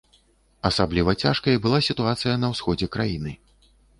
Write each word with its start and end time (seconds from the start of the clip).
Асабліва 0.69 1.13
цяжкай 1.25 1.59
была 1.67 1.79
сітуацыя 1.89 2.39
на 2.43 2.51
ўсходзе 2.57 2.91
краіны. 2.99 3.37